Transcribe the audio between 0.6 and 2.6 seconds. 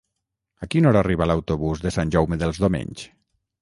A quina hora arriba l'autobús de Sant Jaume